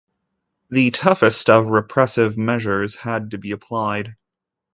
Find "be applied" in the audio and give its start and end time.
3.37-4.15